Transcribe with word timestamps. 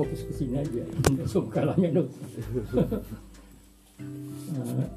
fokus 0.00 0.24
ke 0.24 0.32
sini 0.32 0.56
aja. 0.56 0.82
Semua 1.30 1.52
kalahnya 1.52 1.92
dong. 1.92 2.08
Nah, 4.56 4.88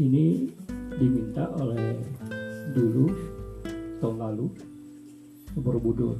ini 0.04 0.48
diminta 0.96 1.44
oleh 1.60 2.00
dulu 2.72 3.12
tahun 4.00 4.16
lalu 4.16 4.46
Borobudur. 5.60 6.16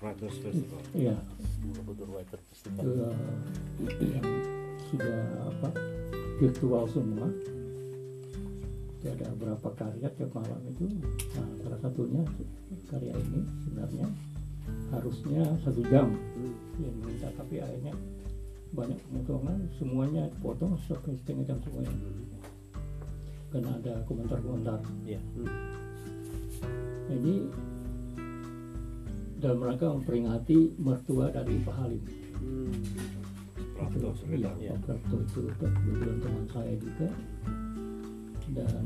Writers 0.00 0.32
Festival. 0.40 0.80
ya 0.96 1.12
Borobudur 1.60 2.08
Writer 2.14 2.40
Festival. 2.48 3.12
ke 3.84 4.04
yang 4.06 4.28
sudah 4.88 5.20
apa 5.50 5.68
virtual 6.38 6.86
semua. 6.88 7.28
Ada 9.00 9.32
berapa 9.36 9.68
karya 9.76 10.08
tiap 10.12 10.32
malam 10.32 10.60
itu. 10.70 10.86
Nah, 11.34 11.48
salah 11.60 11.80
satunya 11.82 12.22
karya 12.88 13.12
ini 13.16 13.40
sebenarnya 13.64 14.06
harusnya 14.90 15.42
satu 15.64 15.82
jam 15.88 16.10
yang 16.80 16.96
minta 17.04 17.28
tapi 17.36 17.60
akhirnya 17.60 17.94
banyak 18.70 18.98
pemotongan 19.10 19.58
semuanya 19.76 20.30
potong 20.38 20.78
sampai 20.86 21.18
setengah 21.20 21.44
jam 21.50 21.58
semuanya. 21.66 21.94
Karena 23.50 23.70
ada 23.82 23.94
komentar-komentar. 24.06 24.78
Iya. 25.02 25.18
Nah, 27.10 27.14
ini 27.18 27.50
dalam 29.42 29.58
rangka 29.58 29.90
memperingati 29.90 30.78
mertua 30.78 31.34
dari 31.34 31.58
Pak 31.66 31.74
Halim. 31.74 32.02
Prapto 33.74 33.98
Iya, 33.98 34.12
sebenarnya. 34.22 34.70
Pak 34.78 34.80
Prapto 34.86 35.16
itu 35.18 35.40
kebetulan 35.58 36.18
teman 36.22 36.46
saya 36.54 36.74
juga. 36.78 37.08
Dan 38.54 38.84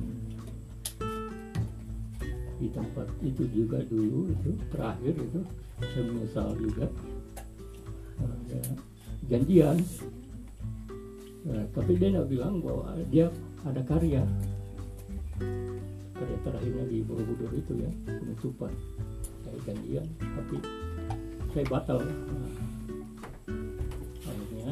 di 2.56 2.69
tempat 2.72 3.09
itu 3.20 3.45
juga 3.50 3.83
dulu 3.84 4.31
itu 4.31 4.50
terakhir 4.70 5.12
itu 5.19 5.41
saya 5.83 6.03
menyesal 6.06 6.48
juga 6.56 6.87
ada 8.55 8.74
janjian. 9.27 9.77
Nah, 11.44 11.64
tapi 11.77 11.92
dia 12.00 12.08
tidak 12.08 12.28
bilang 12.30 12.62
bahwa 12.62 12.97
dia 13.10 13.27
ada 13.66 13.83
karya. 13.84 14.22
Karya 16.14 16.38
terakhirnya 16.47 16.84
di 16.88 16.98
Borobudur 17.05 17.52
itu 17.52 17.72
ya 17.84 17.91
penutupan. 18.06 18.72
Saya 19.44 19.58
janjian 19.69 20.06
tapi 20.20 20.56
saya 21.52 21.64
batal. 21.69 21.98
Nah, 22.00 22.52
akhirnya 24.25 24.70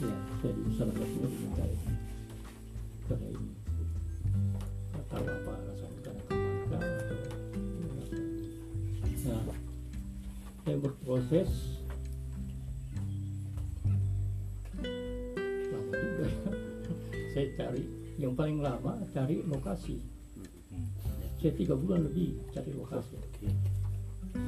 ya 0.00 0.14
jadi 0.44 0.60
salah 0.78 0.94
satunya 0.94 1.28
diminta 1.28 1.64
karya 3.10 3.28
ini. 3.34 3.52
Nggak 4.94 5.04
tahu 5.10 5.24
apa 5.26 5.50
alasan 5.50 5.92
karena 6.04 6.22
ke 6.22 6.34
mana 6.70 6.86
atau 6.94 7.16
nah 9.20 9.44
saya 10.64 10.76
berproses 10.80 11.69
cari 17.60 17.84
yang 18.16 18.32
paling 18.32 18.64
lama 18.64 18.96
cari 19.12 19.44
lokasi. 19.44 20.00
Saya 21.40 21.52
tiga 21.56 21.76
bulan 21.76 22.08
lebih 22.08 22.40
cari 22.52 22.72
lokasi. 22.72 23.16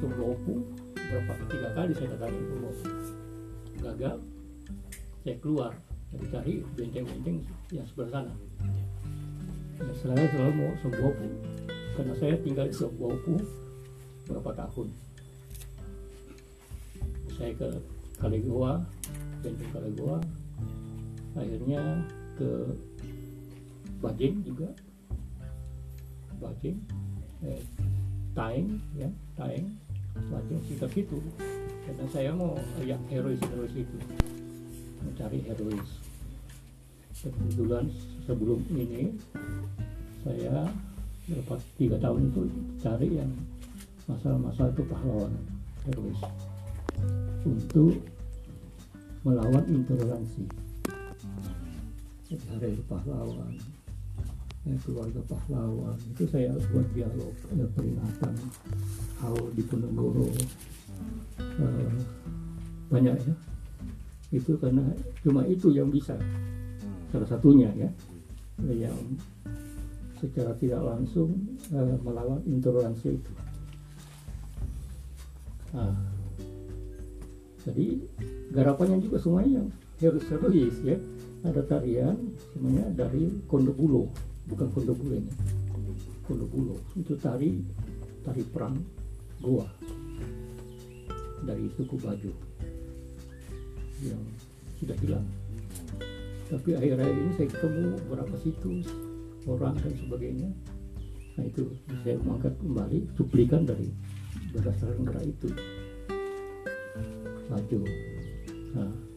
Sumlopu 0.01 0.65
berapa 0.93 1.33
ketiga 1.45 1.69
kali 1.77 1.91
saya 1.93 2.07
datangi 2.17 2.41
Sumlopu 2.49 2.89
gagal 3.83 4.17
saya 5.27 5.35
keluar 5.43 5.73
jadi 6.13 6.25
cari 6.29 6.53
benteng-benteng 6.77 7.37
yang 7.73 7.85
sebelah 7.89 8.09
sana. 8.21 8.33
Ya, 9.81 9.93
saya 9.97 10.25
selalu 10.29 10.51
mau 10.57 10.71
Sumlopu 10.81 11.27
karena 11.93 12.13
saya 12.17 12.35
tinggal 12.41 12.65
di 12.69 12.75
Sumlopu 12.77 13.35
berapa 14.29 14.51
tahun. 14.57 14.87
Saya 17.33 17.51
ke 17.57 17.69
Kalegoa 18.21 18.85
benteng 19.41 19.71
Kalegoa 19.73 20.17
akhirnya 21.33 21.81
ke 22.37 22.49
Bajing 24.03 24.43
juga. 24.43 24.67
Bajing 26.43 26.77
eh, 27.47 27.63
Taeng 28.35 28.67
ya 28.99 29.07
Taeng 29.39 29.65
Bajing 30.27 30.59
sekitar 30.67 30.89
situ. 30.91 31.17
Karena 31.83 32.05
saya 32.11 32.31
mau 32.35 32.55
yang 32.83 32.99
herois 33.07 33.39
herois 33.39 33.75
itu. 33.75 33.97
Mencari 35.03 35.39
herois. 35.47 35.89
Kebetulan 37.23 37.87
sebelum 38.27 38.59
ini 38.75 39.15
saya 40.27 40.67
lepas 41.31 41.63
tiga 41.79 41.95
tahun 42.03 42.27
itu 42.35 42.43
cari 42.83 43.07
yang 43.15 43.31
masalah-masalah 44.11 44.75
itu 44.75 44.83
pahlawan 44.91 45.33
herois. 45.87 46.19
Untuk 47.47 48.03
melawan 49.23 49.63
intoleransi 49.71 50.43
hari 52.31 52.79
pahlawan 52.87 53.59
ya, 54.63 54.75
keluarga 54.87 55.21
pahlawan. 55.27 55.97
Itu 56.15 56.23
saya 56.31 56.55
buat 56.71 56.87
dialog 56.95 57.35
ada 57.51 57.65
peringatan. 57.75 58.33
Haul 59.23 59.51
di 59.55 59.63
Ponorogo 59.63 60.27
Eh, 61.39 61.95
banyak 62.89 63.15
ya. 63.19 63.35
Itu 64.33 64.57
karena 64.57 64.81
cuma 65.21 65.45
itu 65.45 65.69
yang 65.69 65.89
bisa. 65.91 66.17
Salah 67.11 67.29
satunya 67.29 67.69
ya. 67.77 67.89
Yang 68.63 68.97
secara 70.17 70.55
tidak 70.57 70.81
langsung 70.81 71.35
eh, 71.73 71.97
melawan 72.01 72.41
intoleransi 72.47 73.09
itu. 73.19 73.31
Nah, 75.73 75.97
jadi 77.65 77.97
garapannya 78.53 79.01
juga 79.01 79.17
semuanya 79.17 79.65
yang 80.03 80.19
herois-herois 80.19 80.75
ya. 80.83 80.99
Ada 81.43 81.63
tarian 81.67 82.15
semuanya 82.51 82.87
dari 82.91 83.27
Kondobulo. 83.47 84.11
Bukan 84.51 84.67
Kondobulo 84.75 85.15
ini. 85.15 85.31
Kondobulo. 86.27 86.75
Itu 86.99 87.15
tari 87.19 87.63
tari 88.23 88.43
perang 88.47 88.79
Goa. 89.39 89.67
Dari 91.43 91.67
suku 91.75 91.95
Bajo. 91.99 92.31
Yang 94.03 94.23
sudah 94.83 94.97
hilang. 94.99 95.27
Tapi 96.51 96.69
akhir-akhir 96.75 97.15
ini 97.15 97.31
saya 97.39 97.47
ketemu 97.47 97.83
beberapa 98.07 98.35
situs 98.43 98.87
orang 99.47 99.75
dan 99.79 99.93
sebagainya. 99.99 100.49
Nah 101.39 101.43
itu 101.47 101.63
saya 102.03 102.15
mengangkat 102.23 102.53
kembali 102.59 102.99
cuplikan 103.19 103.63
dari 103.67 103.87
berdasarkan 104.55 105.03
gerak 105.07 105.25
itu. 105.27 105.49
Bajo. 107.51 107.83
Nah 108.75 109.12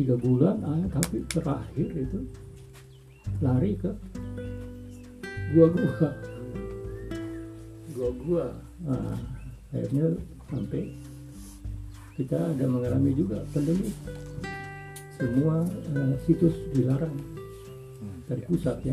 tiga 0.00 0.16
bulan 0.16 0.56
ah, 0.64 0.80
tapi 0.96 1.20
terakhir 1.28 1.88
itu 1.92 2.24
lari 3.44 3.76
ke 3.76 3.92
gua-gua 5.52 6.08
gua-gua 7.92 8.46
nah, 8.80 9.12
akhirnya 9.76 10.16
sampai 10.48 10.96
kita 12.20 12.36
ada 12.36 12.68
mengalami 12.68 13.16
juga 13.16 13.40
pandemi. 13.48 13.88
Semua 15.16 15.64
eh, 15.64 16.12
situs 16.28 16.52
dilarang 16.76 17.16
dari 18.28 18.44
pusat 18.44 18.76
ya. 18.84 18.92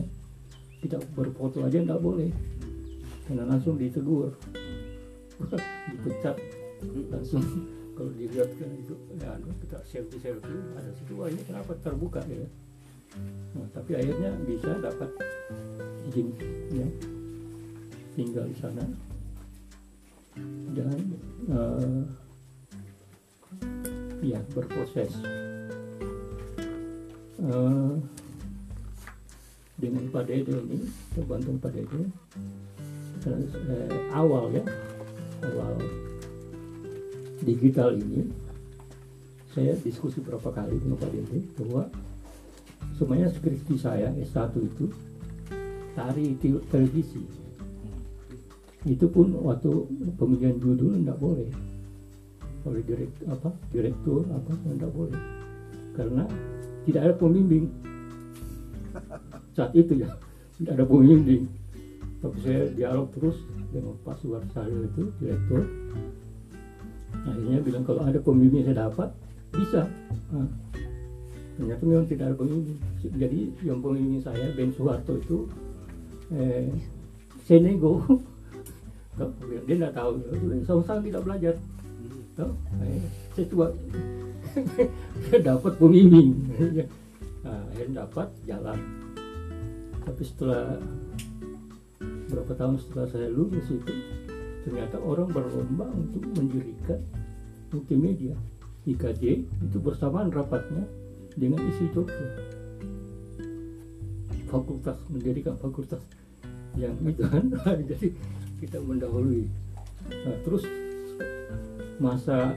Kita 0.80 0.96
berfoto 1.12 1.68
aja 1.68 1.76
nggak 1.76 2.00
boleh. 2.00 2.32
Karena 3.28 3.44
langsung 3.44 3.76
ditegur. 3.76 4.32
Dipecat. 5.92 6.40
Langsung 7.12 7.44
kalau 7.98 8.14
dilihat 8.14 8.54
kan 8.62 8.70
itu 8.78 8.94
ya 9.18 9.34
anu, 9.34 9.50
kita 9.66 9.82
selfie 9.90 10.22
selfie 10.22 10.62
ada 10.78 10.94
situ 10.94 11.18
wah 11.18 11.26
ini 11.26 11.42
kenapa 11.42 11.74
terbuka 11.82 12.22
ya. 12.30 12.46
Nah, 13.58 13.66
tapi 13.74 13.98
akhirnya 13.98 14.38
bisa 14.46 14.78
dapat 14.78 15.10
izin 16.14 16.30
ya 16.70 16.88
tinggal 18.14 18.46
di 18.46 18.58
sana. 18.62 18.86
Dan 20.78 21.18
eh, 21.50 22.02
ya 24.22 24.38
berproses. 24.54 25.10
Eh, 27.42 27.94
dengan 29.78 30.06
Pak 30.14 30.24
Dede 30.30 30.54
ini 30.54 30.86
terbantu 31.18 31.50
Pak 31.66 31.72
Dede. 31.74 32.02
Eh, 33.26 33.98
awal 34.14 34.54
ya 34.54 34.64
awal 35.44 35.76
digital 37.42 37.94
ini 37.94 38.26
saya 39.58 39.74
diskusi 39.82 40.22
berapa 40.22 40.54
kali 40.54 40.78
dengan 40.78 41.02
Pak 41.02 41.10
Dede 41.10 41.40
bahwa 41.58 41.90
semuanya 42.94 43.30
skripsi 43.34 43.76
saya 43.82 44.14
S1 44.14 44.54
itu 44.62 44.86
tari 45.98 46.38
te- 46.38 46.62
televisi. 46.70 47.26
Itu 48.86 49.10
pun 49.10 49.34
waktu 49.42 49.70
pemilihan 50.14 50.62
judul 50.62 51.02
tidak 51.02 51.18
boleh. 51.18 51.50
Oleh 52.70 52.86
direk, 52.86 53.10
apa 53.34 53.50
direktur 53.74 54.30
apa 54.30 54.54
tidak 54.54 54.94
boleh. 54.94 55.18
Karena 55.98 56.30
tidak 56.86 57.02
ada 57.10 57.14
pembimbing. 57.18 57.66
Saat 59.58 59.74
itu 59.74 60.06
ya 60.06 60.14
tidak 60.62 60.78
ada 60.78 60.86
pembimbing. 60.86 61.50
Tapi 62.22 62.38
saya 62.46 62.70
dialog 62.78 63.10
terus 63.18 63.42
dengan 63.74 63.98
Pak 64.06 64.22
Suwarsayo 64.22 64.86
itu 64.86 65.10
direktur 65.18 65.66
akhirnya 67.28 67.60
bilang 67.60 67.84
kalau 67.84 68.02
ada 68.08 68.20
pembimbing 68.24 68.64
saya 68.64 68.88
dapat 68.88 69.10
bisa. 69.52 69.82
Nah, 70.32 70.48
ternyata 71.60 71.84
memang 71.84 72.08
tidak 72.08 72.26
ada 72.32 72.36
pembimbing. 72.40 72.80
Jadi 73.04 73.40
yang 73.68 73.80
pembimbing 73.84 74.22
saya 74.24 74.48
Ben 74.56 74.72
Soeharto 74.72 75.20
itu 75.20 75.38
eh, 76.32 76.72
Senego 77.44 78.04
dia 79.68 79.76
tidak 79.76 79.94
tahu. 79.98 80.24
Sama-sama 80.64 81.00
kita 81.04 81.20
belajar. 81.20 81.56
Eh, 82.38 83.02
saya 83.34 83.46
coba 83.50 83.68
saya 85.28 85.40
dapat 85.54 85.74
pembimbing. 85.78 86.38
Nah, 87.44 87.62
akhirnya 87.74 88.06
dapat 88.06 88.28
jalan. 88.46 88.80
Tapi 90.08 90.24
setelah 90.24 90.80
berapa 92.28 92.54
tahun 92.56 92.76
setelah 92.80 93.08
saya 93.08 93.28
lulus 93.32 93.66
itu 93.72 93.94
ternyata 94.68 95.00
orang 95.00 95.32
berlomba 95.32 95.88
untuk 95.96 96.28
mendirikan 96.36 97.00
multimedia 97.72 98.36
IKJ 98.84 99.24
itu 99.48 99.78
bersamaan 99.80 100.28
rapatnya 100.28 100.84
dengan 101.40 101.64
isi 101.72 101.88
Jogja 101.96 102.28
fakultas 104.48 104.98
mendirikan 105.12 105.56
fakultas 105.60 106.00
yang 106.80 106.96
itu 107.04 107.24
kan. 107.28 107.52
Jadi 107.92 108.16
kita 108.64 108.80
mendahului. 108.80 109.46
Nah, 110.08 110.38
terus 110.48 110.64
masa 112.00 112.56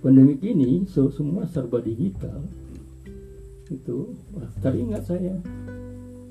pandemi 0.00 0.38
ini 0.40 0.86
semua 0.86 1.44
serba 1.50 1.82
digital. 1.82 2.46
Itu 3.68 4.14
wah, 4.36 4.50
teringat 4.62 5.02
saya. 5.10 5.34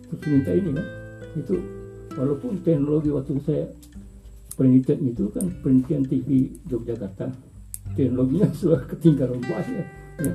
Terus 0.10 0.22
minta 0.26 0.52
ini 0.56 0.72
kan 0.74 0.88
itu 1.38 1.56
walaupun 2.18 2.58
teknologi 2.66 3.14
waktu 3.14 3.38
saya 3.46 3.70
penelitian 4.60 5.00
itu 5.08 5.32
kan 5.32 5.48
penelitian 5.64 6.04
TV 6.04 6.52
Yogyakarta. 6.68 7.32
Teknologinya 7.96 8.52
sudah 8.60 8.84
ketinggalan 8.92 9.40
banyak 9.40 9.88
ya. 10.20 10.34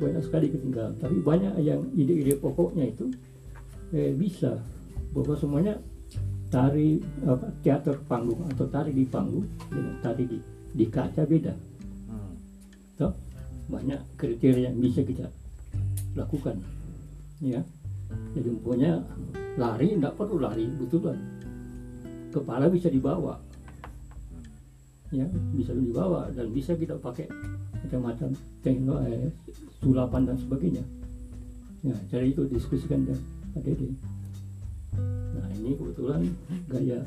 banyak 0.00 0.22
sekali 0.24 0.48
ketinggalan. 0.48 0.96
Tapi 0.96 1.20
banyak 1.20 1.60
yang 1.60 1.84
ide-ide 1.92 2.40
pokoknya 2.40 2.88
itu 2.88 3.12
eh, 3.92 4.16
bisa. 4.16 4.56
Bahwa 5.12 5.36
semuanya 5.36 5.76
tari 6.48 6.96
apa, 7.28 7.52
teater 7.60 8.00
panggung 8.08 8.48
atau 8.48 8.64
tari 8.72 8.96
di 8.96 9.04
panggung 9.04 9.44
dengan 9.68 10.00
tari 10.00 10.24
di, 10.24 10.38
di 10.72 10.86
kaca 10.88 11.28
beda. 11.28 11.52
Hmm. 12.08 12.32
Toh, 12.96 13.12
banyak 13.68 14.00
kriteria 14.16 14.72
yang 14.72 14.80
bisa 14.80 15.04
kita 15.04 15.28
lakukan 16.16 16.56
ya. 17.44 17.60
Jadi 18.32 18.48
umpamanya 18.48 19.04
lari 19.60 19.92
tidak 19.92 20.16
perlu 20.16 20.40
lari 20.40 20.64
betulan 20.80 21.18
kepala 22.32 22.68
bisa 22.68 22.88
dibawa. 22.88 23.40
Ya 25.08 25.24
bisa 25.56 25.72
dibawa 25.72 26.28
dan 26.36 26.52
bisa 26.52 26.76
kita 26.76 27.00
pakai 27.00 27.24
macam-macam 27.80 28.28
teknologi 28.60 29.08
eh, 29.08 29.32
sulapan 29.80 30.22
dan 30.28 30.36
sebagainya. 30.36 30.84
Ya 31.80 31.96
jadi 32.12 32.36
itu 32.36 32.44
diskusikan 32.52 33.08
dengan 33.08 33.22
Pak 33.56 33.62
Dede. 33.64 33.88
Nah 35.32 35.48
ini 35.56 35.72
kebetulan 35.78 36.20
gaya 36.68 37.00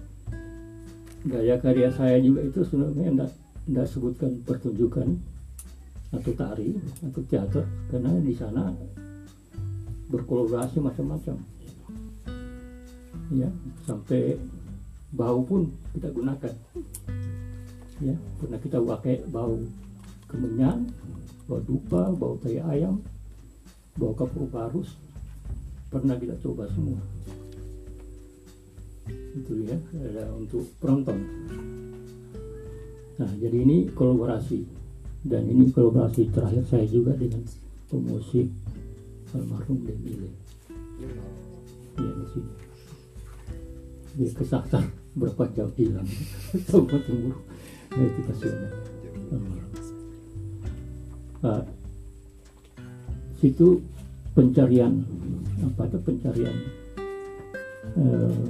gaya 1.22 1.56
karya 1.62 1.90
saya 1.94 2.18
juga 2.18 2.42
itu 2.42 2.66
sebenarnya 2.66 3.14
tidak 3.14 3.32
tidak 3.70 3.88
sebutkan 3.94 4.32
pertunjukan 4.42 5.08
atau 6.12 6.32
tari 6.34 6.74
atau 7.06 7.22
teater 7.30 7.66
karena 7.94 8.12
di 8.18 8.34
sana 8.34 8.74
berkolaborasi 10.10 10.82
macam-macam. 10.82 11.38
Ya 13.32 13.48
sampai 13.86 14.36
bau 15.12 15.44
pun 15.44 15.68
kita 15.96 16.08
gunakan. 16.12 16.54
Ya 18.02 18.16
pernah 18.42 18.60
kita 18.60 18.82
pakai 18.82 19.22
bau 19.30 19.60
kemenyan 20.26 20.90
bau 21.46 21.62
dupa 21.68 22.10
bau 22.16 22.40
tai 22.40 22.64
ayam 22.64 23.04
bau 24.00 24.16
kapur 24.16 24.48
barus 24.48 24.96
pernah 25.92 26.16
kita 26.16 26.34
coba 26.40 26.66
semua. 26.72 27.00
Itu 29.36 29.54
ya 29.68 29.78
ada 30.08 30.32
untuk 30.34 30.64
penonton. 30.80 31.20
Nah 33.20 33.32
jadi 33.38 33.58
ini 33.62 33.92
kolaborasi. 33.92 34.80
Dan 35.22 35.46
ini 35.46 35.70
kolaborasi 35.70 36.34
terakhir 36.34 36.66
saya 36.66 36.90
juga 36.90 37.14
dengan 37.14 37.46
pemusik 37.86 38.50
almarhum 39.38 39.86
Demile 39.86 40.34
ya 40.98 42.12
di 42.18 42.26
sini. 42.34 42.54
Dia 44.18 44.32
kesasar 44.34 45.01
berapa 45.18 45.44
jam? 45.56 45.70
Hilang 45.76 46.08
sama 46.70 46.98
tunggu. 47.04 47.32
Nah 47.92 48.04
itu 48.08 48.22
kasihan 48.24 48.72
nah, 51.42 51.62
situ 53.42 53.82
pencarian 54.38 55.02
apa 55.66 55.90
itu 55.90 55.98
pencarian 56.06 56.56
eh, 57.98 58.48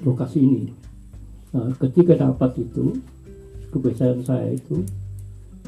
lokasi 0.00 0.38
ini. 0.40 0.64
Nah, 1.50 1.66
ketika 1.76 2.14
dapat 2.14 2.62
itu 2.62 2.94
kebiasaan 3.74 4.22
saya 4.22 4.54
itu 4.54 4.86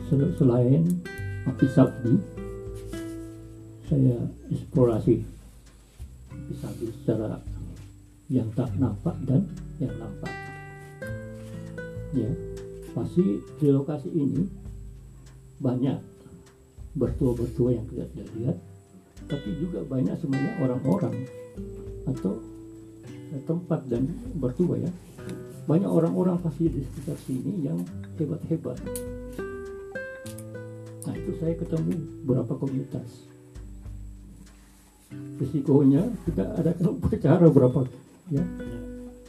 sel- 0.08 0.32
selain 0.38 0.86
api 1.42 1.66
sabdi 1.68 2.14
saya 3.90 4.16
eksplorasi 4.48 5.26
api 6.30 6.52
sabdi 6.62 6.86
secara 7.02 7.42
yang 8.30 8.48
tak 8.54 8.70
nampak 8.78 9.16
dan 9.26 9.48
yang 9.82 9.94
nampak 9.98 10.30
ya 12.12 12.28
pasti 12.92 13.40
di 13.58 13.68
lokasi 13.72 14.12
ini 14.12 14.44
banyak 15.58 15.96
bertua-bertua 16.92 17.70
yang 17.72 17.86
tidak 17.88 18.08
tidak 18.12 18.28
lihat 18.36 18.56
tapi 19.26 19.48
juga 19.56 19.80
banyak 19.88 20.12
sebenarnya 20.20 20.52
orang-orang 20.60 21.14
atau 22.04 22.36
eh, 23.08 23.42
tempat 23.48 23.80
dan 23.88 24.04
bertua 24.36 24.76
ya 24.76 24.92
banyak 25.62 25.86
orang-orang 25.86 26.42
pasti 26.42 26.66
di 26.66 26.82
sekitar 26.82 27.18
sini 27.22 27.62
yang 27.62 27.78
hebat-hebat. 28.18 28.82
Nah 31.06 31.14
itu 31.14 31.32
saya 31.38 31.54
ketemu 31.54 31.92
beberapa 32.26 32.58
komunitas. 32.58 33.30
Risikonya 35.38 36.02
kita 36.26 36.44
ada 36.58 36.74
upacara 36.98 37.46
berapa 37.46 37.86
ya. 38.32 38.44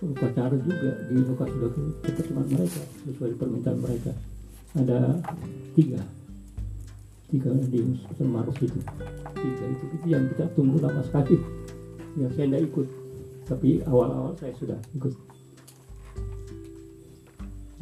Upacara 0.03 0.55
juga. 0.59 0.91
Di 1.11 1.15
lokasi 1.19 1.55
lokasi 1.59 2.31
mereka 2.31 2.81
sesuai 3.07 3.31
permintaan 3.35 3.79
mereka. 3.79 4.11
Ada 4.79 5.19
tiga. 5.75 6.01
Tiga 7.27 7.51
di 7.67 7.79
Maruf 8.23 8.57
itu. 8.63 8.79
Tiga 9.35 9.63
itu, 9.67 9.83
itu 9.99 10.07
yang 10.07 10.23
kita 10.31 10.47
tunggu 10.55 10.79
lama 10.79 11.03
sekali. 11.03 11.39
Yang 12.15 12.31
saya 12.35 12.45
tidak 12.47 12.63
ikut. 12.71 12.87
Tapi 13.43 13.69
awal-awal 13.83 14.33
saya 14.39 14.53
sudah 14.55 14.79
ikut. 14.95 15.13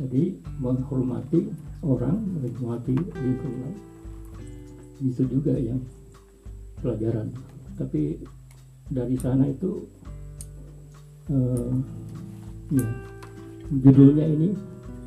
Jadi 0.01 0.33
menghormati 0.57 1.53
orang 1.85 2.17
menghormati 2.41 2.97
lingkungan. 2.97 3.73
Itu 5.01 5.25
juga 5.29 5.53
yang 5.57 5.81
pelajaran. 6.81 7.29
Tapi 7.77 8.17
dari 8.89 9.15
sana 9.17 9.45
itu 9.49 9.85
eh, 11.29 11.71
ya. 12.73 12.89
Judulnya 13.71 14.25
ini 14.27 14.49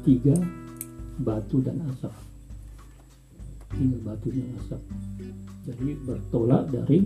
tiga 0.07 0.37
batu 1.21 1.61
dan 1.65 1.81
asap. 1.91 2.15
Tiga 3.75 3.99
batu 4.05 4.29
dan 4.31 4.49
asap. 4.61 4.81
Jadi 5.65 5.89
bertolak 6.05 6.71
dari 6.71 7.03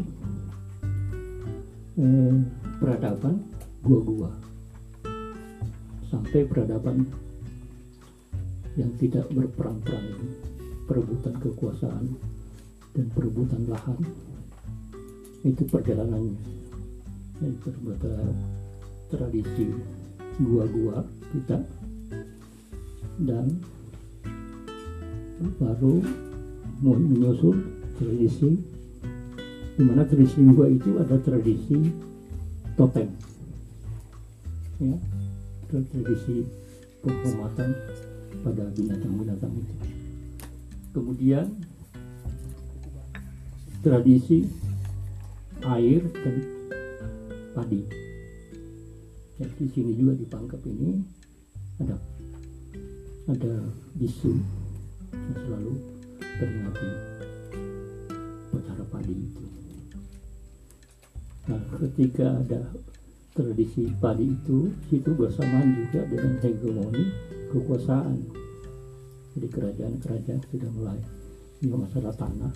eh, 1.98 2.34
peradaban 2.82 3.40
gua-gua. 3.86 4.30
Sampai 6.08 6.44
peradaban 6.48 7.04
yang 8.78 8.94
tidak 8.96 9.26
berperang-perang 9.34 10.06
ini 10.14 10.30
perebutan 10.88 11.34
kekuasaan 11.36 12.06
dan 12.96 13.06
perebutan 13.12 13.62
lahan. 13.68 14.00
Itu 15.44 15.68
perjalanannya. 15.68 16.40
Dan 17.38 17.54
perbuatan 17.62 18.57
tradisi 19.08 19.72
gua-gua 20.38 21.02
kita 21.34 21.58
dan 23.24 23.46
baru 25.58 26.02
mau 26.82 26.94
menyusul 26.94 27.58
tradisi 27.98 28.54
di 29.78 29.82
mana 29.82 30.06
tradisi 30.06 30.38
gua 30.54 30.70
itu 30.70 30.98
ada 31.02 31.16
tradisi 31.18 31.78
totem 32.78 33.10
ya 34.78 34.96
tradisi 35.68 36.46
penghormatan 37.02 37.70
pada 38.42 38.64
binatang-binatang 38.74 39.52
itu. 39.52 39.74
Kemudian 40.94 41.46
tradisi 43.84 44.48
air 45.62 46.02
dan 46.24 46.36
padi. 47.54 48.07
Jadi 49.38 49.54
di 49.54 49.68
sini 49.70 49.92
juga 49.94 50.18
di 50.18 50.26
Pangkep 50.26 50.62
ini 50.66 50.90
ada 51.78 51.94
ada 53.30 53.54
bisu 53.94 54.34
yang 55.14 55.38
selalu 55.46 55.74
peringati 56.18 56.90
upacara 58.50 58.84
padi 58.90 59.14
itu. 59.14 59.44
Nah, 61.48 61.62
ketika 61.80 62.26
ada 62.44 62.60
tradisi 63.32 63.86
padi 64.02 64.34
itu, 64.34 64.74
itu 64.90 65.10
bersamaan 65.14 65.70
juga 65.86 66.02
dengan 66.10 66.34
hegemoni 66.42 67.04
kekuasaan. 67.54 68.18
Jadi 69.38 69.46
kerajaan-kerajaan 69.54 70.40
sudah 70.50 70.70
mulai 70.74 70.98
ini 71.62 71.78
masalah 71.78 72.10
tanah, 72.18 72.50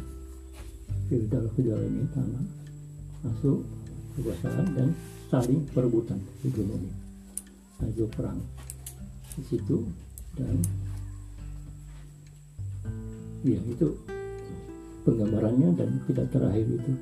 feudal-feudal 1.06 1.78
ini 1.78 2.10
tanah 2.10 2.44
masuk 3.22 3.62
kekuasaan 4.18 4.66
dan 4.74 4.90
saling 5.32 5.64
perebutan 5.72 6.20
hegemoni. 6.44 6.92
Itu 7.88 8.04
perang 8.12 8.36
di 9.32 9.42
situ 9.48 9.88
dan 10.36 10.60
ya 13.40 13.56
itu 13.64 13.96
penggambarannya 15.08 15.72
dan 15.72 16.04
kita 16.04 16.28
terakhir 16.28 16.68
itu 16.68 16.92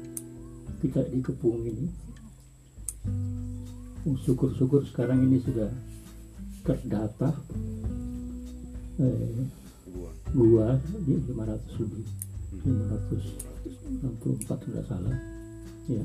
kita 0.79 1.03
dikepung 1.11 1.67
ini 1.67 1.91
Oh, 4.09 4.17
syukur-syukur 4.17 4.81
sekarang 4.89 5.29
ini 5.29 5.45
sudah 5.45 5.69
terdata 6.65 7.37
eh, 8.97 9.45
Gua. 10.33 10.81
di 11.05 11.21
500 11.21 11.85
lebih 11.85 12.09
564 12.65 14.65
tidak 14.65 14.89
salah 14.89 15.13
ya 15.85 16.01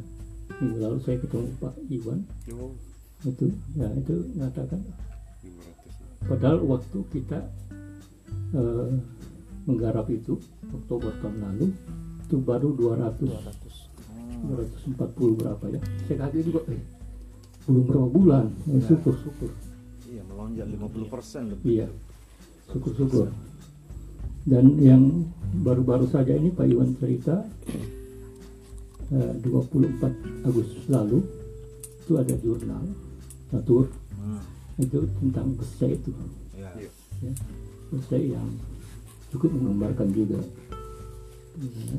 minggu 0.61 0.77
lalu 0.79 0.97
saya 1.03 1.17
ketemu 1.19 1.47
Pak 1.59 1.73
Iwan. 1.91 2.19
Oh, 2.55 2.71
itu 3.25 3.45
ya 3.73 3.89
itu 3.97 4.13
mengatakan 4.37 4.79
500. 5.41 6.29
padahal 6.29 6.57
waktu 6.67 6.99
kita 7.09 7.39
eh, 8.53 8.89
menggarap 9.65 10.07
itu 10.13 10.37
Oktober 10.69 11.09
tahun 11.23 11.37
lalu 11.41 11.67
itu 12.25 12.35
baru 12.41 12.69
200 12.77 13.17
200 13.17 14.45
240 14.45 15.39
berapa 15.41 15.65
ya? 15.73 15.79
Saya 16.05 16.17
kaget 16.27 16.43
juga 16.53 16.61
eh 16.69 16.81
belum 17.65 17.83
berapa 17.89 18.07
bulan 18.13 18.45
ya, 18.69 18.77
syukur. 18.85 19.17
Syukur. 19.25 19.49
Iya, 20.05 20.21
melonjak 20.29 20.69
50% 20.69 21.49
lebih. 21.49 21.65
iya 21.65 21.87
syukur 22.69 22.93
syukur 22.97 23.27
dan 24.45 24.77
yang 24.77 25.25
baru-baru 25.65 26.05
saja 26.09 26.33
ini 26.37 26.53
Pak 26.53 26.65
Iwan 26.69 26.93
cerita 26.97 27.45
24 29.11 30.45
Agustus 30.45 30.85
lalu 30.89 31.21
itu 32.05 32.13
ada 32.17 32.33
jurnal 32.41 32.85
Natur 33.53 33.89
Hmm, 34.15 34.41
itu 34.81 35.05
tentang 35.21 35.53
besi 35.53 35.93
itu. 35.93 36.09
Ya. 36.57 36.73
Iya. 36.73 36.89
ya, 37.21 37.31
besi 37.93 38.33
yang 38.33 38.49
cukup 39.29 39.53
menggambarkan 39.53 40.09
juga 40.09 40.41
ya, 41.61 41.97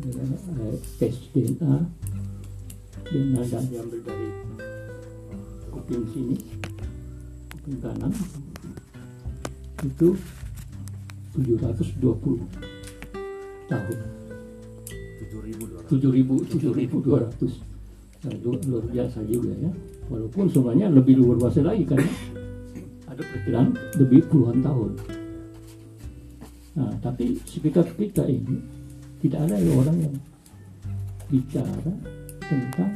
dengan 0.00 0.28
eh, 0.64 0.80
tes 0.96 1.12
DNA 1.36 1.74
DNA 3.12 3.42
dan 3.52 3.64
diambil 3.68 4.00
dari 4.00 4.28
kuping 5.68 6.04
sini 6.16 6.36
kuping 7.52 7.78
kanan. 7.84 8.12
Itu 9.84 10.16
720 11.36 12.48
tahun 13.68 13.98
7.200. 15.28 15.88
7200 15.88 18.24
nah, 18.24 18.34
luar 18.42 18.84
biasa 18.88 19.18
juga 19.28 19.52
ya. 19.54 19.70
Walaupun 20.08 20.48
semuanya 20.48 20.88
lebih 20.88 21.20
luar 21.20 21.36
biasa 21.38 21.60
lagi 21.62 21.84
kan. 21.84 22.00
Ada 23.08 23.22
perkiraan 23.22 23.68
lebih 24.00 24.20
puluhan 24.28 24.64
tahun. 24.64 24.90
Nah 26.78 26.92
tapi 27.02 27.38
sekitar 27.42 27.86
kita 27.98 28.22
ini 28.26 28.62
tidak 29.18 29.50
ada 29.50 29.56
ya 29.58 29.72
orang 29.74 29.98
yang 29.98 30.14
bicara 31.26 31.92
tentang 32.46 32.92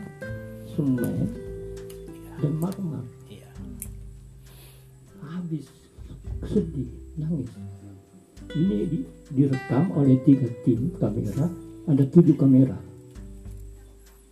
semen 0.73 1.29
dan 2.41 2.53
marmer 2.57 3.05
iya. 3.29 3.51
Habis 5.21 5.67
sedih 6.47 6.91
nangis. 7.19 7.51
Ini 8.53 8.79
di- 8.87 9.09
direkam 9.33 9.91
oleh 9.97 10.21
tiga 10.23 10.47
tim 10.63 10.93
kamera 11.01 11.49
ada 11.87 12.05
tujuh 12.07 12.39
kamera 12.39 12.79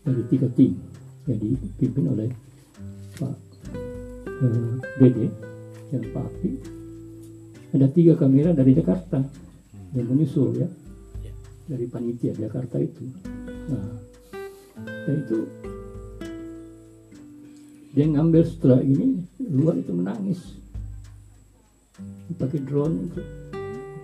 dari 0.06 0.22
tiga 0.30 0.46
tim 0.54 0.78
yang 1.26 1.38
dipimpin 1.42 2.06
oleh 2.06 2.30
Pak 3.18 3.34
eh, 4.26 4.74
Dede 5.02 5.26
dan 5.90 6.02
Pak 6.14 6.24
Api. 6.30 6.50
Ada 7.74 7.86
tiga 7.90 8.14
kamera 8.18 8.50
dari 8.54 8.74
Jakarta 8.74 9.22
yang 9.94 10.06
menyusul 10.06 10.58
ya 10.58 10.68
Ya. 11.20 11.32
dari 11.66 11.86
panitia 11.90 12.34
Jakarta 12.38 12.78
itu. 12.78 13.02
Nah 13.70 13.98
dan 15.06 15.16
itu 15.26 15.38
dia 17.90 18.06
ngambil 18.06 18.42
setelah 18.46 18.80
ini 18.80 19.18
luar 19.50 19.74
itu 19.74 19.90
menangis. 19.90 20.40
Pakai 22.38 22.62
drone 22.62 23.10
itu 23.10 23.20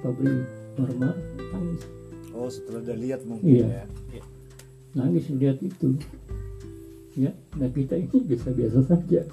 pabrik 0.03 0.45
marmer 0.77 1.15
nangis 1.55 1.83
Oh, 2.37 2.53
setelah 2.53 2.85
dia 2.85 2.97
lihat 2.97 3.21
mungkin 3.25 3.65
Iya. 3.65 3.89
ya. 4.13 4.23
nangis 4.93 5.29
lihat 5.33 5.61
itu. 5.61 5.97
Ya 7.17 7.33
nah 7.57 7.69
kita 7.69 7.97
ini 7.97 8.13
biasa-biasa 8.13 8.81
saja. 8.85 9.25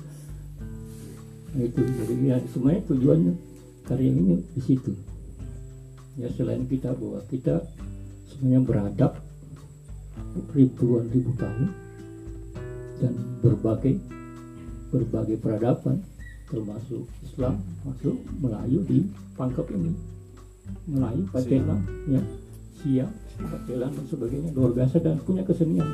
Nah 1.55 1.63
itu 1.63 1.79
jadi 1.83 2.13
ya 2.23 2.35
semuanya 2.51 2.81
tujuannya 2.87 3.33
karya 3.83 4.11
ini 4.11 4.39
di 4.55 4.61
situ. 4.63 4.91
Ya 6.15 6.31
selain 6.31 6.63
kita 6.63 6.95
bahwa 6.95 7.19
kita 7.27 7.63
semuanya 8.31 8.63
beradab 8.63 9.19
ribuan 10.55 11.11
ribu 11.11 11.31
tahun 11.35 11.69
dan 13.03 13.13
berbagai 13.43 13.99
berbagai 14.91 15.37
peradaban 15.43 15.99
termasuk 16.47 17.03
Islam 17.23 17.59
masuk 17.83 18.15
Melayu 18.39 18.79
di 18.87 19.07
pangkep 19.35 19.67
ini. 19.75 19.91
Melayu 20.87 21.23
Patelang 21.31 21.83
ya 22.07 22.23
Siam 22.83 23.09
Patelang 23.39 23.95
dan 23.95 24.05
sebagainya. 24.11 24.49
Luar 24.51 24.75
biasa 24.75 24.99
dan 24.99 25.17
punya 25.23 25.47
kesenian. 25.47 25.87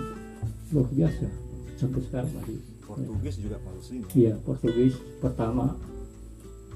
Luar 0.73 0.89
biasa. 0.89 1.25
Sampai 1.77 2.01
sekarang 2.03 2.33
masih. 2.33 2.57
Portugis 2.89 3.37
juga 3.37 3.61
masuk 3.61 3.83
sini. 3.85 4.03
Iya, 4.17 4.33
Portugis 4.41 4.97
pertama 5.21 5.77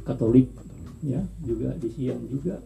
Katolik 0.05 0.53
ya, 1.01 1.25
juga 1.41 1.73
di 1.81 1.89
Siam 1.89 2.21
juga. 2.29 2.61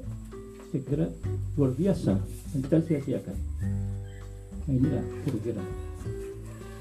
Saya 0.67 0.81
kira 0.83 1.07
luar 1.55 1.71
biasa. 1.71 2.13
Dan 2.51 2.59
kita 2.67 2.77
sia-siakan. 2.83 3.37
Nah 4.67 4.73
inilah 4.75 5.05
kira-kira. 5.23 5.63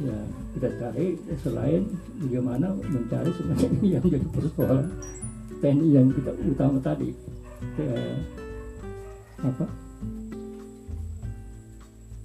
Ya 0.03 0.19
kita 0.59 0.69
cari 0.77 1.07
selain 1.41 1.83
bagaimana 2.19 2.75
mencari 2.75 3.31
sebenarnya 3.33 3.81
yang 3.97 4.05
jadi 4.05 4.27
persoalan 4.29 4.87
TNI 5.63 5.89
yang 5.95 6.07
kita 6.11 6.31
utama 6.51 6.79
tadi. 6.83 7.15
Ya, 7.81 7.95
apa 9.41 9.86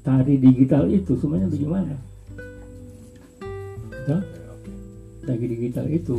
tari 0.02 0.36
digital 0.38 0.90
itu 0.90 1.14
semuanya 1.18 1.48
bagaimana? 1.50 1.96
Ya? 4.10 4.18
lagi 5.22 5.46
digital 5.46 5.86
itu 5.86 6.18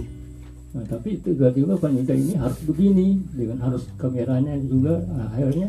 nah, 0.73 0.87
tapi 0.87 1.19
tiba-tiba 1.19 1.75
panitia 1.75 2.15
ini 2.15 2.39
harus 2.39 2.62
begini 2.62 3.19
dengan 3.35 3.59
harus 3.59 3.83
kameranya 3.99 4.55
juga 4.62 5.03
nah, 5.11 5.27
akhirnya 5.35 5.69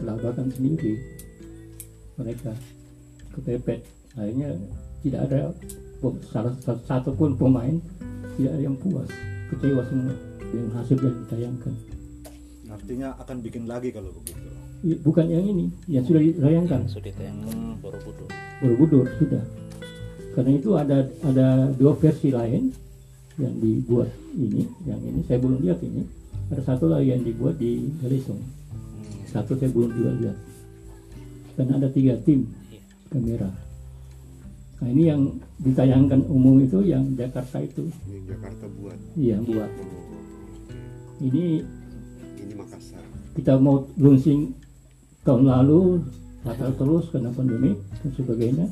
kelabakan 0.00 0.48
sendiri 0.56 0.96
mereka 2.16 2.56
kepepet 3.36 3.84
akhirnya 4.16 4.56
tidak 5.04 5.20
ada 5.28 5.40
salah 6.32 6.56
satu 6.88 7.12
pun 7.12 7.36
pemain 7.36 7.76
tidak 8.40 8.56
ada 8.56 8.62
yang 8.64 8.76
puas 8.80 9.08
kecewa 9.52 9.84
semua 9.84 10.16
dengan 10.40 10.70
hasil 10.80 10.96
yang 10.96 11.16
ditayangkan 11.28 11.74
Artinya 12.66 13.14
akan 13.22 13.36
bikin 13.40 13.64
lagi 13.64 13.94
kalau 13.94 14.10
begitu. 14.10 14.55
Bukan 14.84 15.26
yang 15.30 15.44
ini 15.44 15.66
yang 15.88 16.04
sudah 16.04 16.20
ditayangkan. 16.20 16.80
Sudah 16.90 17.08
ditayangkan 17.08 17.80
Borobudur. 17.80 18.28
Borobudur 18.60 19.06
sudah. 19.16 19.44
Karena 20.36 20.52
itu 20.52 20.70
ada 20.76 20.98
ada 21.24 21.72
dua 21.72 21.96
versi 21.96 22.28
lain 22.28 22.74
yang 23.40 23.54
dibuat 23.56 24.12
ini 24.36 24.68
yang 24.84 25.00
ini. 25.00 25.24
Saya 25.24 25.40
belum 25.40 25.64
lihat 25.64 25.80
ini. 25.80 26.04
Ada 26.52 26.62
satu 26.76 26.92
lagi 26.92 27.10
yang 27.10 27.24
dibuat 27.24 27.58
di 27.58 27.90
Galesong 28.04 28.56
satu 29.36 29.52
saya 29.60 29.68
belum 29.68 29.90
juga 29.92 30.10
lihat. 30.16 30.38
Dan 31.60 31.66
ada 31.76 31.88
tiga 31.92 32.16
tim 32.24 32.48
kamera. 33.12 33.52
Nah 34.80 34.88
ini 34.92 35.08
yang 35.08 35.20
ditayangkan 35.60 36.24
umum 36.28 36.60
itu 36.64 36.80
yang 36.84 37.12
Jakarta 37.16 37.60
itu. 37.60 37.88
Ini 38.08 38.18
Jakarta 38.28 38.64
buat. 38.80 38.98
iya 39.16 39.36
buat. 39.40 39.68
Oh, 39.68 40.20
ini 41.20 41.64
ini 42.44 42.54
Makassar. 42.56 43.00
kita 43.36 43.56
mau 43.56 43.88
launching 43.96 44.52
tahun 45.26 45.42
lalu 45.42 46.06
batal 46.46 46.70
terus 46.78 47.10
karena 47.10 47.34
pandemi 47.34 47.74
dan 47.74 48.10
sebagainya 48.14 48.66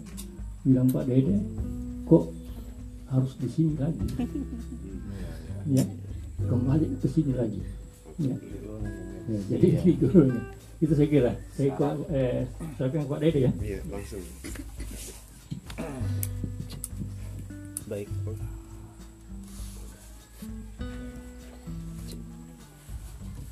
bilang 0.62 0.86
Pak 0.94 1.10
Dede 1.10 1.42
kok 2.06 2.30
harus 3.10 3.34
di 3.42 3.48
sini 3.50 3.74
lagi 3.74 4.06
ya 5.76 5.84
kembali 6.46 6.86
ke 7.02 7.08
sini 7.10 7.34
lagi 7.34 7.58
ya. 8.22 8.36
Ya, 9.24 9.38
jadi 9.50 9.66
Iya. 9.66 9.80
gitu 9.98 10.08
itu 10.78 10.92
saya 10.94 11.08
kira 11.10 11.32
saya 11.58 11.70
kok 11.74 11.90
eh 12.14 12.46
saya 12.78 13.02
Pak 13.02 13.18
Dede 13.18 13.50
ya 13.50 13.52
Iya, 13.58 13.78
langsung. 13.90 14.22
Baik. 17.84 18.08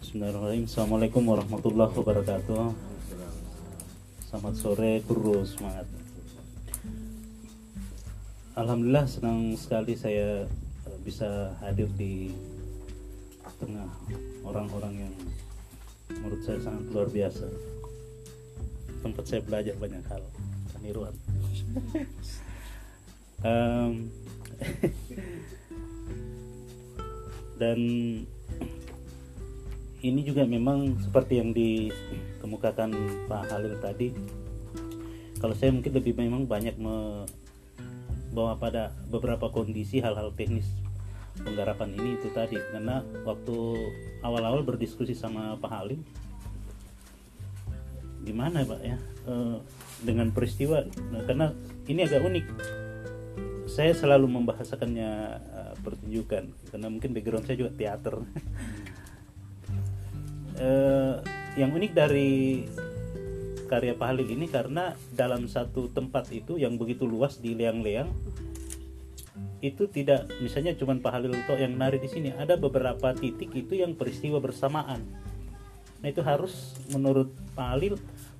Bismillahirrahmanirrahim. 0.00 0.64
Assalamualaikum 0.68 1.22
warahmatullahi 1.24 1.92
wabarakatuh. 1.96 2.91
Selamat 4.32 4.56
sore, 4.56 5.04
guru 5.04 5.44
semangat. 5.44 5.84
Alhamdulillah 8.56 9.04
senang 9.04 9.52
sekali 9.60 9.92
saya 9.92 10.48
eh, 10.88 10.98
bisa 11.04 11.52
hadir 11.60 11.84
di 12.00 12.32
tengah 13.60 13.92
orang-orang 14.40 15.04
yang 15.04 15.14
menurut 16.16 16.40
saya 16.48 16.64
sangat 16.64 16.80
luar 16.96 17.12
biasa. 17.12 17.44
Tempat 19.04 19.24
saya 19.28 19.44
belajar 19.44 19.76
banyak 19.76 20.00
hal. 20.08 20.24
Kaniruan. 20.80 21.12
Em, 23.44 24.08
dan 27.60 27.78
ini 30.02 30.26
juga 30.26 30.42
memang 30.42 30.98
seperti 30.98 31.38
yang 31.38 31.54
dikemukakan 31.54 32.90
Pak 33.30 33.54
Halil 33.54 33.78
tadi. 33.78 34.10
Kalau 35.38 35.54
saya 35.54 35.70
mungkin 35.70 35.94
lebih 35.94 36.18
memang 36.18 36.46
banyak 36.46 36.74
membawa 36.78 38.58
pada 38.58 38.90
beberapa 39.06 39.46
kondisi 39.50 40.02
hal-hal 40.02 40.34
teknis 40.34 40.66
penggarapan 41.38 41.94
ini 41.94 42.18
itu 42.18 42.34
tadi. 42.34 42.58
Karena 42.58 43.06
waktu 43.22 43.54
awal-awal 44.26 44.66
berdiskusi 44.66 45.14
sama 45.14 45.54
Pak 45.58 45.70
Halim 45.70 46.02
gimana 48.22 48.62
Pak 48.62 48.80
ya 48.86 48.98
eh, 49.26 49.56
dengan 50.02 50.34
peristiwa? 50.34 50.82
Nah, 51.14 51.22
karena 51.26 51.54
ini 51.86 52.06
agak 52.06 52.22
unik. 52.26 52.46
Saya 53.70 53.94
selalu 53.94 54.26
membahasakannya 54.26 55.10
eh, 55.38 55.74
pertunjukan. 55.78 56.44
Karena 56.74 56.86
mungkin 56.90 57.14
background 57.14 57.46
saya 57.46 57.54
juga 57.54 57.70
teater 57.74 58.18
Eh, 60.62 61.14
yang 61.58 61.74
unik 61.74 61.90
dari 61.90 62.62
karya 63.66 63.98
Pak 63.98 64.06
Halil 64.14 64.30
ini 64.30 64.46
karena 64.46 64.94
dalam 65.10 65.50
satu 65.50 65.90
tempat 65.90 66.30
itu 66.30 66.54
yang 66.54 66.78
begitu 66.78 67.02
luas 67.02 67.42
di 67.42 67.58
leang-leang 67.58 68.12
itu 69.58 69.90
tidak 69.90 70.30
misalnya 70.38 70.78
cuman 70.78 71.02
Pak 71.02 71.12
Halil 71.18 71.34
toh 71.50 71.58
yang 71.58 71.74
nari 71.74 71.98
di 71.98 72.06
sini 72.06 72.30
ada 72.30 72.54
beberapa 72.54 73.10
titik 73.10 73.50
itu 73.58 73.74
yang 73.74 73.98
peristiwa 73.98 74.38
bersamaan. 74.38 75.02
Nah 75.98 76.06
itu 76.06 76.22
harus 76.22 76.78
menurut 76.94 77.34
Pak 77.58 77.66
Halil 77.66 77.94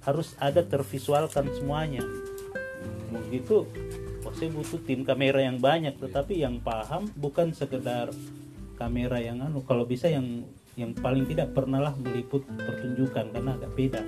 harus 0.06 0.38
ada 0.38 0.62
tervisualkan 0.62 1.50
semuanya. 1.58 2.06
Begitu 3.10 3.66
oh, 4.22 4.34
saya 4.38 4.50
butuh 4.54 4.78
tim 4.86 5.02
kamera 5.02 5.42
yang 5.42 5.58
banyak 5.58 5.98
tetapi 5.98 6.38
yang 6.38 6.62
paham 6.62 7.10
bukan 7.18 7.50
sekedar 7.50 8.14
kamera 8.78 9.18
yang 9.18 9.42
anu 9.42 9.66
kalau 9.66 9.82
bisa 9.86 10.06
yang 10.06 10.46
yang 10.76 10.96
paling 10.96 11.28
tidak 11.28 11.52
pernahlah 11.52 11.92
meliput 12.00 12.48
pertunjukan 12.48 13.28
karena 13.28 13.50
agak 13.56 13.72
beda 13.76 14.02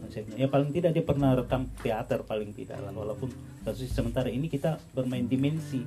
konsepnya. 0.00 0.36
Ya 0.38 0.48
paling 0.48 0.70
tidak 0.72 0.96
dia 0.96 1.04
pernah 1.04 1.36
rekam 1.36 1.68
teater 1.82 2.24
paling 2.24 2.56
tidak 2.56 2.80
lah 2.80 2.94
walaupun 2.94 3.28
kasus 3.66 3.92
sementara 3.92 4.32
ini 4.32 4.48
kita 4.48 4.80
bermain 4.96 5.28
dimensi. 5.28 5.84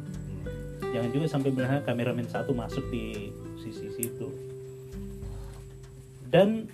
Jangan 0.89 1.09
juga 1.13 1.25
sampai 1.29 1.49
bilang 1.53 1.81
kameramen 1.85 2.27
satu 2.29 2.53
masuk 2.53 2.85
di 2.93 3.33
sisi 3.61 3.89
situ. 3.93 4.29
Dan 6.29 6.69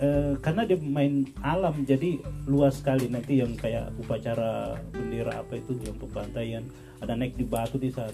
eh, 0.00 0.36
karena 0.40 0.64
dia 0.64 0.80
main 0.80 1.28
alam 1.44 1.84
jadi 1.84 2.16
luas 2.48 2.80
sekali. 2.80 3.12
Nanti 3.12 3.44
yang 3.44 3.56
kayak 3.60 3.92
upacara 4.00 4.80
bendera 4.88 5.44
apa 5.44 5.60
itu 5.60 5.76
yang 5.84 5.96
pembantaian 6.00 6.64
ada 7.00 7.16
naik 7.16 7.36
di 7.36 7.48
batu 7.48 7.80
di 7.80 7.88
sana 7.88 8.12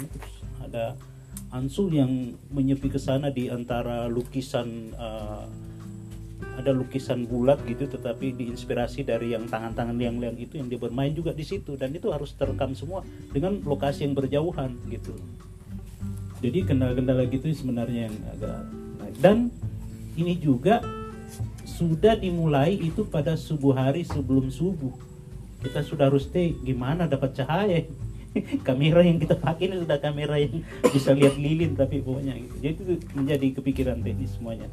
ada 0.62 0.94
ansul 1.56 1.88
yang 1.90 2.36
menyepi 2.52 2.92
ke 2.92 3.00
sana 3.00 3.32
di 3.32 3.48
antara 3.48 4.06
lukisan 4.06 4.92
eh, 4.92 5.44
ada 6.56 6.72
lukisan 6.72 7.28
bulat 7.28 7.60
gitu 7.68 7.84
tetapi 7.88 8.32
diinspirasi 8.32 9.04
dari 9.04 9.32
yang 9.36 9.48
tangan-tangan 9.48 9.96
yang-yang 9.96 10.36
itu 10.36 10.56
yang 10.60 10.68
dia 10.68 10.80
bermain 10.80 11.12
juga 11.12 11.32
di 11.32 11.44
situ. 11.44 11.76
Dan 11.76 11.92
itu 11.96 12.12
harus 12.12 12.32
terekam 12.36 12.72
semua 12.72 13.04
dengan 13.32 13.60
lokasi 13.64 14.08
yang 14.08 14.16
berjauhan 14.16 14.76
gitu. 14.88 15.16
Jadi 16.40 16.68
kendala-kendala 16.68 17.24
gitu 17.28 17.48
sebenarnya 17.52 18.12
yang 18.12 18.16
agak 18.36 18.58
naik. 19.00 19.16
Dan 19.20 19.36
ini 20.16 20.36
juga 20.36 20.84
sudah 21.64 22.16
dimulai 22.16 22.76
itu 22.76 23.04
pada 23.04 23.36
subuh 23.36 23.76
hari 23.76 24.04
sebelum 24.04 24.48
subuh. 24.48 24.92
Kita 25.60 25.80
sudah 25.84 26.08
harus 26.08 26.28
stay. 26.28 26.56
Gimana 26.64 27.08
dapat 27.08 27.36
cahaya 27.36 27.84
kamera 28.68 29.00
yang 29.02 29.18
kita 29.20 29.36
pakai 29.36 29.70
ini 29.70 29.76
sudah 29.82 29.98
kamera 29.98 30.36
yang 30.40 30.62
bisa 30.90 31.12
lihat 31.12 31.36
lilin 31.36 31.72
tapi 31.76 32.00
pokoknya 32.00 32.36
gitu. 32.36 32.54
jadi 32.60 32.74
itu 32.74 32.82
menjadi 33.16 33.46
kepikiran 33.60 33.98
teknis 34.02 34.36
semuanya. 34.36 34.68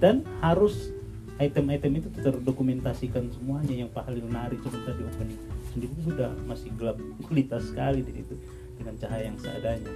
Dan 0.00 0.26
harus 0.44 0.92
item-item 1.40 2.02
itu 2.02 2.08
terdokumentasikan 2.20 3.30
semuanya. 3.34 3.74
Yang 3.74 3.90
Pak 3.94 4.02
Halil 4.10 4.26
nari 4.28 4.56
sebentar 4.60 4.92
di 4.94 5.02
opening 5.04 5.40
sendiri 5.74 5.94
sudah 6.06 6.30
masih 6.46 6.70
gelap 6.78 6.96
gulita 7.26 7.58
sekali 7.58 8.04
di 8.06 8.12
situ 8.22 8.34
dengan 8.78 8.94
cahaya 9.00 9.24
yang 9.30 9.38
seadanya. 9.38 9.92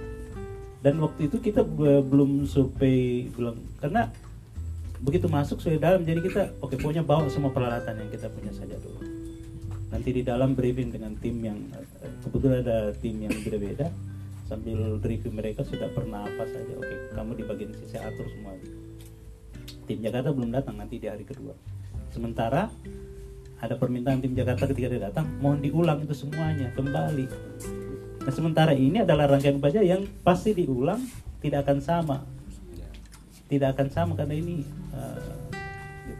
Dan 0.79 0.95
waktu 1.03 1.27
itu 1.27 1.37
kita 1.43 1.61
be- 1.63 2.03
belum 2.03 2.47
survei 2.47 3.27
belum 3.35 3.59
karena 3.83 4.07
begitu 4.99 5.27
masuk 5.31 5.59
sudah 5.59 5.79
dalam. 5.79 6.03
Jadi 6.03 6.19
kita 6.23 6.55
oke 6.63 6.75
pokoknya 6.79 7.03
bawa 7.03 7.27
semua 7.27 7.51
peralatan 7.51 7.99
yang 7.99 8.09
kita 8.11 8.27
punya 8.31 8.51
saja 8.55 8.75
dulu 8.79 9.08
nanti 9.89 10.09
di 10.13 10.21
dalam 10.21 10.53
briefing 10.53 10.93
dengan 10.93 11.17
tim 11.17 11.41
yang 11.41 11.59
kebetulan 12.21 12.61
ada 12.61 12.93
tim 12.97 13.17
yang 13.25 13.33
beda-beda 13.41 13.89
sambil 14.45 14.97
review 15.01 15.29
mereka 15.29 15.61
sudah 15.61 15.89
pernah 15.93 16.25
apa 16.25 16.45
saja. 16.49 16.73
Oke 16.77 16.95
kamu 17.13 17.31
di 17.37 17.43
bagian 17.45 17.71
saya 17.89 18.09
atur 18.09 18.25
semua. 18.29 18.53
Tim 19.85 19.99
Jakarta 20.01 20.29
belum 20.29 20.49
datang 20.53 20.77
nanti 20.77 21.01
di 21.01 21.09
hari 21.09 21.25
kedua. 21.25 21.53
Sementara 22.13 22.69
ada 23.59 23.75
permintaan 23.75 24.21
tim 24.21 24.33
Jakarta 24.37 24.69
ketika 24.69 24.87
dia 24.93 25.01
datang 25.09 25.25
mohon 25.41 25.61
diulang 25.61 26.05
itu 26.05 26.13
semuanya 26.13 26.69
kembali. 26.77 27.25
Nah 28.25 28.33
sementara 28.33 28.73
ini 28.77 29.01
adalah 29.01 29.25
rangkaian 29.29 29.57
baja 29.57 29.81
yang 29.81 30.05
pasti 30.21 30.53
diulang 30.53 31.01
tidak 31.41 31.65
akan 31.65 31.81
sama. 31.81 32.17
Tidak 33.49 33.73
akan 33.73 33.87
sama 33.89 34.13
karena 34.13 34.37
ini 34.37 34.61
eh, 34.93 35.33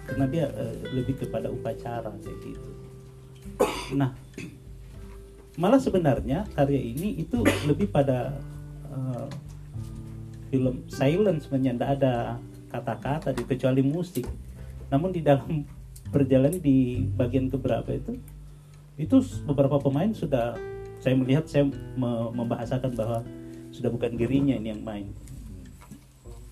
karena 0.09 0.25
dia 0.25 0.45
eh, 0.49 0.75
lebih 0.89 1.21
kepada 1.21 1.53
upacara 1.53 2.09
kayak 2.25 2.37
gitu 2.41 2.78
nah 3.99 4.13
malah 5.59 5.81
sebenarnya 5.81 6.47
karya 6.55 6.79
ini 6.79 7.19
itu 7.19 7.43
lebih 7.67 7.91
pada 7.91 8.39
eh, 8.87 9.27
film 10.49 10.87
silence 10.87 11.45
sebenarnya 11.45 11.73
tidak 11.75 11.91
ada 11.99 12.13
kata-kata 12.69 13.29
kecuali 13.43 13.81
musik. 13.83 14.25
Namun 14.87 15.11
di 15.11 15.21
dalam 15.21 15.67
perjalanan 16.13 16.57
di 16.57 17.05
bagian 17.13 17.51
keberapa 17.51 17.91
itu 17.93 18.17
itu 18.99 19.15
beberapa 19.47 19.79
pemain 19.79 20.11
sudah 20.11 20.57
saya 20.99 21.15
melihat 21.15 21.47
saya 21.47 21.63
me- 21.69 22.31
membahasakan 22.35 22.91
bahwa 22.95 23.23
sudah 23.71 23.87
bukan 23.87 24.15
dirinya 24.15 24.55
ini 24.55 24.75
yang 24.75 24.83
main. 24.83 25.07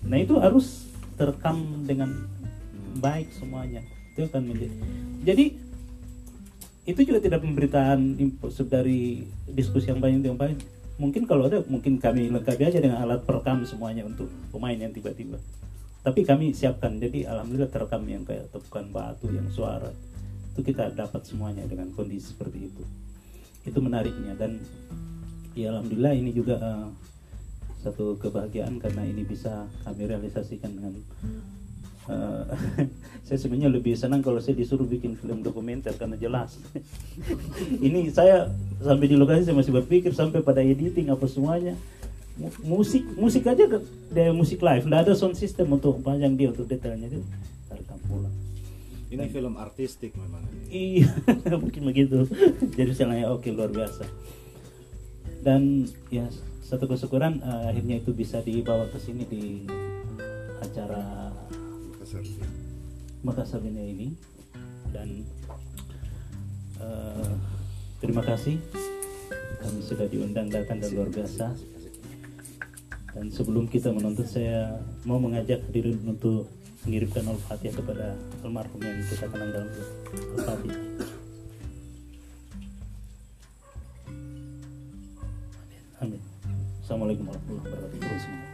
Nah 0.04 0.16
itu 0.20 0.38
harus 0.40 0.88
terekam 1.18 1.84
dengan 1.84 2.28
baik 3.00 3.28
semuanya. 3.34 3.82
Itu 4.14 4.30
akan 4.30 4.42
menjadi 4.48 4.76
jadi 5.26 5.44
itu 6.88 7.04
juga 7.04 7.20
tidak 7.20 7.44
pemberitaan 7.44 8.16
info 8.16 8.48
dari 8.64 9.20
diskusi 9.44 9.92
yang 9.92 10.00
banyak 10.00 10.24
yang 10.24 10.40
banyak 10.40 10.56
mungkin 10.98 11.28
kalau 11.28 11.46
ada 11.46 11.62
mungkin 11.70 12.00
kami 12.00 12.26
lengkapi 12.32 12.64
aja 12.64 12.82
dengan 12.82 13.04
alat 13.04 13.22
perekam 13.22 13.62
semuanya 13.62 14.02
untuk 14.02 14.26
pemain 14.50 14.74
yang 14.74 14.90
tiba-tiba. 14.90 15.38
Tapi 16.02 16.26
kami 16.26 16.50
siapkan 16.56 16.98
jadi 16.98 17.30
alhamdulillah 17.30 17.70
terekam 17.70 18.02
yang 18.08 18.24
kayak 18.26 18.50
tepukan 18.50 18.88
batu 18.90 19.30
yang 19.30 19.46
suara 19.52 19.92
itu 20.58 20.74
kita 20.74 20.90
dapat 20.90 21.22
semuanya 21.22 21.62
dengan 21.70 21.94
kondisi 21.94 22.34
seperti 22.34 22.66
itu. 22.66 22.82
Itu 23.62 23.78
menariknya 23.78 24.34
dan 24.34 24.58
ya 25.54 25.70
alhamdulillah 25.70 26.18
ini 26.18 26.34
juga 26.34 26.58
eh, 26.58 26.88
satu 27.86 28.18
kebahagiaan 28.18 28.82
karena 28.82 29.06
ini 29.06 29.22
bisa 29.22 29.70
kami 29.86 30.10
realisasikan 30.10 30.74
dengan 30.74 30.98
eh, 32.08 32.44
saya 33.28 33.38
sebenarnya 33.38 33.68
lebih 33.68 33.92
senang 33.94 34.24
kalau 34.24 34.40
saya 34.40 34.56
disuruh 34.56 34.88
bikin 34.88 35.14
film 35.14 35.44
dokumenter 35.44 35.92
karena 35.94 36.16
jelas 36.16 36.56
ini 37.86 38.08
saya 38.08 38.48
sampai 38.80 39.06
di 39.06 39.16
lokasi 39.20 39.44
saya 39.48 39.56
masih 39.56 39.76
berpikir 39.76 40.16
sampai 40.16 40.40
pada 40.40 40.64
editing 40.64 41.12
apa 41.12 41.28
semuanya 41.28 41.76
Mu- 42.38 42.78
musik 42.78 43.02
musik 43.18 43.44
aja 43.50 43.66
dari 44.08 44.30
musik 44.30 44.62
live 44.62 44.86
nggak 44.86 45.10
ada 45.10 45.12
sound 45.12 45.34
system 45.34 45.74
untuk 45.74 45.98
panjang 46.00 46.38
dia 46.38 46.48
untuk 46.54 46.70
detailnya 46.70 47.10
itu 47.10 47.20
tarik 47.68 47.84
pulang 48.06 48.34
Ini 49.08 49.24
film 49.32 49.56
artistik 49.56 50.12
memang. 50.20 50.44
Iya, 50.68 51.08
mungkin 51.64 51.88
begitu. 51.88 52.28
Jadi 52.76 52.92
istilahnya 52.92 53.32
oke 53.32 53.48
luar 53.48 53.72
biasa. 53.72 54.04
Dan 55.40 55.88
ya 56.12 56.28
satu 56.60 56.84
kesyukuran 56.84 57.40
eh, 57.40 57.72
akhirnya 57.72 58.04
itu 58.04 58.12
bisa 58.12 58.44
dibawa 58.44 58.84
ke 58.92 59.00
sini 59.00 59.24
di 59.24 59.64
upacara 60.60 61.27
Makassar 62.08 62.48
Makassar 63.20 63.60
ini 63.60 64.16
dan 64.96 65.28
eh, 66.80 67.32
terima 68.00 68.24
kasih. 68.24 68.56
Kami 69.60 69.84
sudah 69.84 70.08
diundang 70.08 70.48
datang 70.48 70.80
dan 70.80 70.88
luar 70.96 71.12
biasa. 71.12 71.52
Dan 73.12 73.28
sebelum 73.28 73.68
kita 73.68 73.92
menuntut 73.92 74.24
saya 74.24 74.80
mau 75.04 75.20
mengajak 75.20 75.60
hadirin 75.68 76.00
untuk 76.08 76.48
mengirimkan 76.88 77.28
al-fatihah 77.28 77.76
kepada 77.76 78.16
almarhum 78.40 78.80
yang 78.80 79.04
kita 79.04 79.28
kenal 79.28 79.48
dalam 79.52 79.68
al-fatihah. 80.32 80.80
Assalamualaikum 86.80 87.28
warahmatullahi 87.28 87.68
wabarakatuh 87.68 88.47